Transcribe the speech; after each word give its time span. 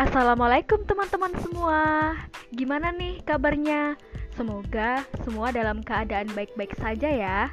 Assalamualaikum 0.00 0.80
teman-teman 0.88 1.28
semua. 1.44 2.16
Gimana 2.56 2.88
nih 2.88 3.20
kabarnya? 3.20 4.00
Semoga 4.32 5.04
semua 5.20 5.52
dalam 5.52 5.84
keadaan 5.84 6.24
baik-baik 6.32 6.72
saja 6.80 7.04
ya. 7.04 7.52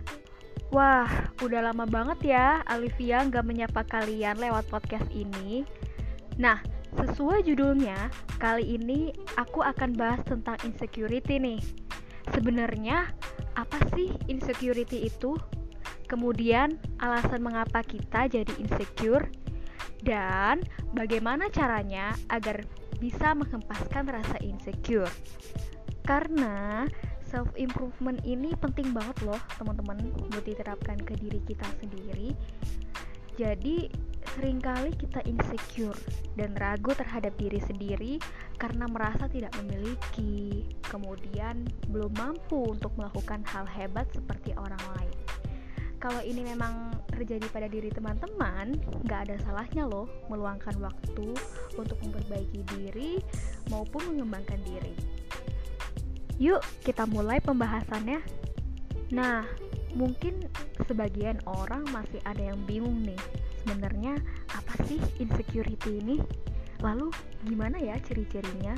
Wah, 0.72 1.12
udah 1.44 1.60
lama 1.68 1.84
banget 1.84 2.32
ya 2.32 2.64
Alivia 2.64 3.20
nggak 3.28 3.44
menyapa 3.44 3.84
kalian 3.92 4.40
lewat 4.40 4.64
podcast 4.72 5.12
ini. 5.12 5.68
Nah, 6.40 6.64
sesuai 6.96 7.44
judulnya, 7.44 8.08
kali 8.40 8.80
ini 8.80 9.12
aku 9.36 9.60
akan 9.60 10.00
bahas 10.00 10.24
tentang 10.24 10.56
insecurity 10.64 11.44
nih. 11.44 11.60
Sebenarnya, 12.32 13.12
apa 13.60 13.76
sih 13.92 14.16
insecurity 14.32 15.12
itu? 15.12 15.36
Kemudian, 16.08 16.80
alasan 17.04 17.44
mengapa 17.44 17.84
kita 17.84 18.32
jadi 18.32 18.56
insecure? 18.56 19.28
Dan 20.06 20.62
bagaimana 20.94 21.50
caranya 21.50 22.14
agar 22.30 22.62
bisa 22.98 23.34
menghempaskan 23.34 24.10
rasa 24.10 24.38
insecure. 24.42 25.10
Karena 26.06 26.88
self 27.28 27.52
improvement 27.60 28.18
ini 28.24 28.56
penting 28.58 28.96
banget 28.96 29.18
loh, 29.28 29.40
teman-teman, 29.60 30.00
buat 30.32 30.46
diterapkan 30.46 30.98
ke 31.04 31.14
diri 31.20 31.44
kita 31.44 31.68
sendiri. 31.84 32.32
Jadi, 33.38 33.92
sering 34.34 34.58
kali 34.58 34.94
kita 34.98 35.22
insecure 35.30 35.98
dan 36.34 36.58
ragu 36.58 36.90
terhadap 36.98 37.38
diri 37.38 37.62
sendiri 37.62 38.18
karena 38.58 38.90
merasa 38.90 39.30
tidak 39.30 39.54
memiliki, 39.62 40.66
kemudian 40.90 41.68
belum 41.92 42.14
mampu 42.18 42.74
untuk 42.74 42.94
melakukan 42.98 43.46
hal 43.46 43.70
hebat 43.70 44.10
seperti 44.14 44.58
orang 44.58 44.82
lain 44.98 45.18
kalau 45.98 46.22
ini 46.22 46.46
memang 46.46 46.94
terjadi 47.18 47.50
pada 47.50 47.66
diri 47.66 47.90
teman-teman, 47.90 48.78
nggak 49.10 49.20
ada 49.26 49.36
salahnya 49.42 49.90
loh 49.90 50.06
meluangkan 50.30 50.78
waktu 50.78 51.34
untuk 51.74 51.98
memperbaiki 52.06 52.62
diri 52.78 53.18
maupun 53.74 54.14
mengembangkan 54.14 54.62
diri. 54.62 54.94
Yuk, 56.38 56.62
kita 56.86 57.10
mulai 57.10 57.42
pembahasannya. 57.42 58.22
Nah, 59.10 59.42
mungkin 59.98 60.46
sebagian 60.86 61.42
orang 61.50 61.82
masih 61.90 62.22
ada 62.30 62.54
yang 62.54 62.62
bingung 62.70 63.02
nih, 63.02 63.18
sebenarnya 63.66 64.22
apa 64.54 64.78
sih 64.86 65.02
insecurity 65.18 65.98
ini? 65.98 66.22
Lalu, 66.86 67.10
gimana 67.50 67.82
ya 67.82 67.98
ciri-cirinya? 68.06 68.78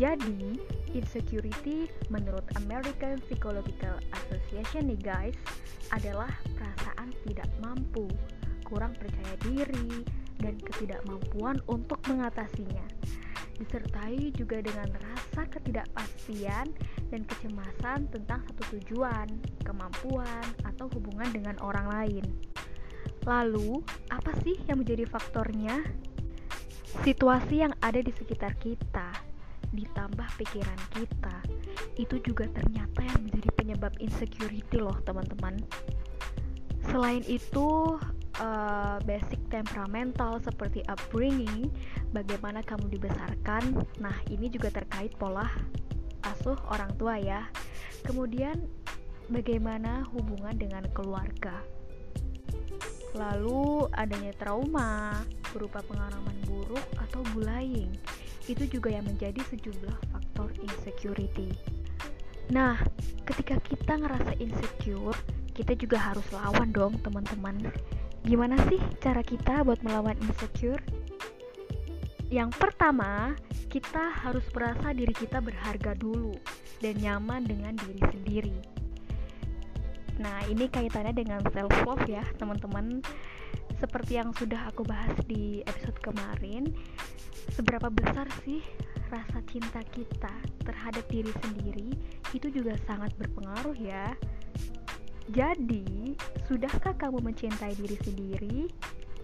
Jadi, 0.00 0.56
insecurity 0.96 1.88
menurut 2.08 2.44
American 2.64 3.20
Psychological 3.28 4.00
Association 4.16 4.88
nih 4.88 5.00
guys, 5.00 5.36
adalah 5.92 6.32
perasaan 6.56 7.12
tidak 7.28 7.48
mampu, 7.60 8.08
kurang 8.64 8.96
percaya 8.96 9.36
diri, 9.44 10.00
dan 10.40 10.56
ketidakmampuan 10.64 11.60
untuk 11.68 12.00
mengatasinya. 12.08 12.82
Disertai 13.60 14.32
juga 14.34 14.64
dengan 14.64 14.90
rasa 14.96 15.44
ketidakpastian 15.46 16.72
dan 17.12 17.20
kecemasan 17.28 18.08
tentang 18.10 18.40
satu 18.48 18.80
tujuan, 18.80 19.28
kemampuan, 19.62 20.42
atau 20.66 20.88
hubungan 20.96 21.30
dengan 21.30 21.60
orang 21.60 21.86
lain. 21.92 22.24
Lalu, 23.22 23.84
apa 24.10 24.34
sih 24.42 24.58
yang 24.66 24.82
menjadi 24.82 25.06
faktornya? 25.06 25.78
Situasi 27.06 27.62
yang 27.62 27.76
ada 27.78 28.02
di 28.02 28.10
sekitar 28.10 28.58
kita, 28.58 29.31
ditambah 29.72 30.28
pikiran 30.38 30.80
kita, 30.92 31.36
itu 31.96 32.16
juga 32.24 32.48
ternyata 32.52 33.00
yang 33.04 33.20
menjadi 33.24 33.50
penyebab 33.56 33.92
insecurity 33.98 34.78
loh 34.80 34.96
teman-teman. 35.04 35.60
Selain 36.88 37.24
itu 37.24 37.96
uh, 38.40 38.96
basic 39.04 39.38
temperamental 39.48 40.40
seperti 40.40 40.80
upbringing 40.88 41.68
bagaimana 42.10 42.64
kamu 42.64 42.90
dibesarkan 42.98 43.86
nah 44.02 44.16
ini 44.26 44.50
juga 44.50 44.72
terkait 44.74 45.14
pola 45.16 45.46
asuh 46.22 46.58
orang 46.70 46.92
tua 46.96 47.18
ya. 47.18 47.46
Kemudian 48.02 48.62
bagaimana 49.30 50.06
hubungan 50.10 50.54
dengan 50.54 50.86
keluarga? 50.94 51.62
Lalu 53.12 53.86
adanya 53.92 54.32
trauma 54.40 55.20
berupa 55.52 55.84
pengalaman 55.84 56.38
buruk 56.48 56.86
atau 56.96 57.20
bullying 57.36 57.92
itu 58.48 58.64
juga 58.66 58.90
yang 58.90 59.06
menjadi 59.06 59.38
sejumlah 59.50 59.98
faktor 60.10 60.50
insecurity 60.62 61.52
Nah, 62.52 62.76
ketika 63.24 63.56
kita 63.64 63.96
ngerasa 63.96 64.36
insecure, 64.36 65.16
kita 65.56 65.72
juga 65.72 65.96
harus 65.96 66.26
lawan 66.36 66.68
dong, 66.68 67.00
teman-teman. 67.00 67.70
Gimana 68.28 68.60
sih 68.68 68.76
cara 69.00 69.24
kita 69.24 69.64
buat 69.64 69.80
melawan 69.80 70.20
insecure? 70.20 70.82
Yang 72.28 72.52
pertama, 72.60 73.32
kita 73.72 74.12
harus 74.12 74.44
merasa 74.52 74.92
diri 74.92 75.16
kita 75.16 75.40
berharga 75.40 75.96
dulu 75.96 76.36
dan 76.84 77.00
nyaman 77.00 77.48
dengan 77.48 77.72
diri 77.88 78.02
sendiri. 78.10 78.56
Nah, 80.20 80.44
ini 80.44 80.68
kaitannya 80.68 81.16
dengan 81.16 81.40
self 81.56 81.72
love 81.88 82.04
ya, 82.04 82.20
teman-teman. 82.36 83.00
Seperti 83.82 84.14
yang 84.14 84.30
sudah 84.38 84.70
aku 84.70 84.86
bahas 84.86 85.10
di 85.26 85.58
episode 85.66 85.98
kemarin, 85.98 86.70
seberapa 87.50 87.90
besar 87.90 88.30
sih 88.46 88.62
rasa 89.10 89.42
cinta 89.50 89.82
kita 89.90 90.30
terhadap 90.62 91.02
diri 91.10 91.34
sendiri 91.42 91.90
itu 92.30 92.46
juga 92.54 92.78
sangat 92.86 93.10
berpengaruh 93.18 93.74
ya. 93.74 94.14
Jadi, 95.34 96.14
sudahkah 96.46 96.94
kamu 96.94 97.26
mencintai 97.26 97.74
diri 97.74 97.98
sendiri? 98.06 98.58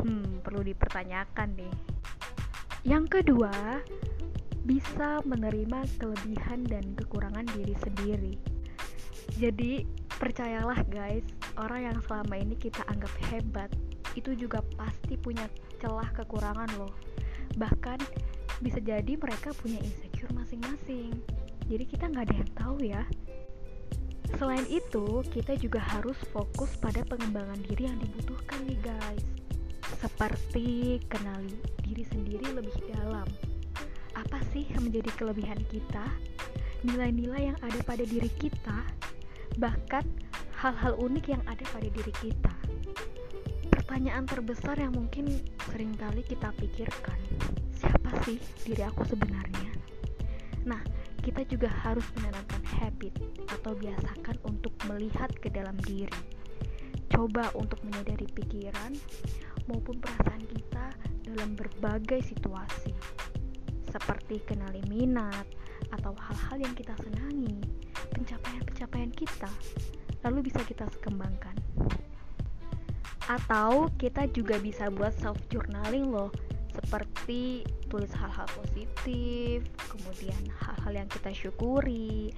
Hmm, 0.02 0.42
perlu 0.42 0.66
dipertanyakan 0.66 1.54
deh. 1.54 1.74
Yang 2.82 3.22
kedua, 3.22 3.78
bisa 4.66 5.22
menerima 5.22 5.86
kelebihan 6.02 6.66
dan 6.66 6.82
kekurangan 6.98 7.46
diri 7.54 7.78
sendiri. 7.78 8.34
Jadi, 9.38 9.86
percayalah 10.18 10.82
guys, 10.90 11.22
orang 11.54 11.94
yang 11.94 11.98
selama 12.10 12.34
ini 12.42 12.58
kita 12.58 12.82
anggap 12.90 13.14
hebat, 13.30 13.70
itu 14.18 14.34
juga 14.34 14.58
pasti 14.74 15.14
punya 15.14 15.46
celah 15.78 16.10
kekurangan 16.10 16.66
loh. 16.74 16.90
Bahkan 17.54 18.02
bisa 18.58 18.82
jadi 18.82 19.14
mereka 19.14 19.54
punya 19.54 19.78
insecure 19.78 20.34
masing-masing. 20.34 21.14
Jadi 21.70 21.84
kita 21.86 22.10
nggak 22.10 22.24
ada 22.26 22.34
yang 22.34 22.50
tahu 22.58 22.76
ya. 22.82 23.02
Selain 24.36 24.66
itu 24.68 25.22
kita 25.30 25.56
juga 25.56 25.80
harus 25.80 26.18
fokus 26.34 26.74
pada 26.76 27.00
pengembangan 27.06 27.62
diri 27.64 27.88
yang 27.88 27.98
dibutuhkan 28.02 28.60
nih 28.66 28.80
guys. 28.82 29.24
Seperti 30.02 31.00
kenali 31.08 31.56
diri 31.86 32.04
sendiri 32.04 32.46
lebih 32.52 32.76
dalam. 32.92 33.24
Apa 34.18 34.42
sih 34.50 34.66
yang 34.74 34.84
menjadi 34.84 35.08
kelebihan 35.14 35.62
kita? 35.70 36.04
Nilai-nilai 36.84 37.54
yang 37.54 37.58
ada 37.62 37.80
pada 37.86 38.02
diri 38.02 38.30
kita 38.38 38.84
bahkan 39.58 40.06
hal-hal 40.54 40.94
unik 40.98 41.24
yang 41.34 41.42
ada 41.50 41.64
pada 41.74 41.88
diri 41.90 42.14
kita 42.22 42.54
pertanyaan 43.88 44.28
terbesar 44.28 44.76
yang 44.76 44.92
mungkin 44.92 45.40
sering 45.72 45.96
kali 45.96 46.20
kita 46.20 46.52
pikirkan 46.60 47.16
siapa 47.72 48.20
sih 48.28 48.36
diri 48.60 48.84
aku 48.84 49.00
sebenarnya? 49.08 49.72
Nah, 50.68 50.84
kita 51.24 51.40
juga 51.48 51.72
harus 51.72 52.04
menanamkan 52.20 52.60
habit 52.68 53.16
atau 53.48 53.72
biasakan 53.72 54.36
untuk 54.44 54.76
melihat 54.92 55.32
ke 55.40 55.48
dalam 55.48 55.72
diri. 55.88 56.20
Coba 57.08 57.48
untuk 57.56 57.80
menyadari 57.88 58.28
pikiran 58.28 58.92
maupun 59.72 59.96
perasaan 60.04 60.44
kita 60.44 60.92
dalam 61.24 61.56
berbagai 61.56 62.28
situasi. 62.28 62.92
Seperti 63.88 64.44
kenali 64.44 64.84
minat 64.84 65.48
atau 65.96 66.12
hal-hal 66.12 66.60
yang 66.60 66.76
kita 66.76 66.92
senangi, 67.00 67.56
pencapaian-pencapaian 68.12 69.16
kita, 69.16 69.48
lalu 70.28 70.52
bisa 70.52 70.60
kita 70.68 70.84
kembangkan. 71.00 71.56
Atau 73.28 73.92
kita 74.00 74.24
juga 74.32 74.56
bisa 74.56 74.88
buat 74.88 75.12
self 75.20 75.36
journaling 75.52 76.08
loh 76.08 76.32
seperti 76.78 77.66
tulis 77.90 78.12
hal-hal 78.14 78.46
positif, 78.54 79.66
kemudian 79.90 80.42
hal-hal 80.62 80.92
yang 81.04 81.08
kita 81.10 81.34
syukuri, 81.34 82.32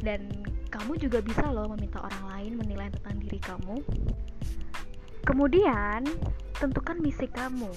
dan 0.00 0.26
kamu 0.72 0.96
juga 0.98 1.20
bisa 1.20 1.46
loh 1.52 1.68
meminta 1.70 2.00
orang 2.00 2.24
lain 2.32 2.52
menilai 2.58 2.88
tentang 2.98 3.16
diri 3.22 3.38
kamu. 3.38 3.76
Kemudian, 5.24 6.04
tentukan 6.56 6.96
misi 7.00 7.28
kamu, 7.28 7.70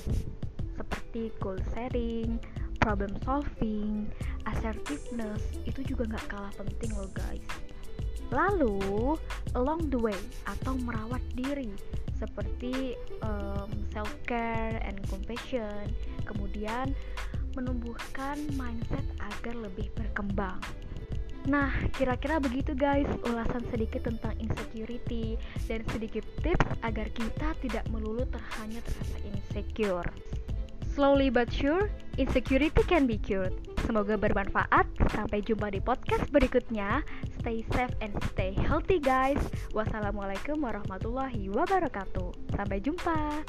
seperti 0.80 1.32
goal 1.44 1.60
setting, 1.76 2.40
problem 2.80 3.12
solving, 3.28 4.08
assertiveness, 4.48 5.44
itu 5.68 5.84
juga 5.84 6.08
nggak 6.16 6.26
kalah 6.32 6.54
penting 6.56 6.92
loh 6.96 7.12
guys. 7.12 7.48
Lalu, 8.32 9.16
along 9.56 9.88
the 9.88 10.00
way 10.00 10.20
atau 10.44 10.76
merawat 10.84 11.24
diri, 11.36 11.72
seperti 12.18 12.98
um, 13.24 13.70
self 13.94 14.12
care 14.26 14.82
and 14.84 14.98
compassion 15.10 15.90
kemudian 16.26 16.92
menumbuhkan 17.58 18.38
mindset 18.54 19.06
agar 19.18 19.56
lebih 19.58 19.90
berkembang 19.98 20.62
Nah, 21.48 21.72
kira-kira 21.96 22.44
begitu 22.44 22.76
guys 22.76 23.08
ulasan 23.24 23.64
sedikit 23.72 24.04
tentang 24.04 24.36
insecurity 24.36 25.40
dan 25.64 25.80
sedikit 25.96 26.28
tips 26.44 26.68
agar 26.84 27.08
kita 27.16 27.56
tidak 27.64 27.88
melulu 27.88 28.28
terhanya 28.28 28.84
terasa 28.84 29.18
insecure. 29.24 30.12
Slowly 30.98 31.30
but 31.30 31.54
sure, 31.54 31.94
insecurity 32.18 32.82
can 32.90 33.06
be 33.06 33.22
cured. 33.22 33.54
Semoga 33.86 34.18
bermanfaat. 34.18 34.90
Sampai 35.14 35.46
jumpa 35.46 35.70
di 35.70 35.78
podcast 35.78 36.26
berikutnya. 36.34 37.06
Stay 37.38 37.62
safe 37.70 37.94
and 38.02 38.18
stay 38.34 38.50
healthy 38.58 38.98
guys. 38.98 39.38
Wassalamualaikum 39.78 40.58
warahmatullahi 40.58 41.54
wabarakatuh. 41.54 42.34
Sampai 42.58 42.82
jumpa. 42.82 43.46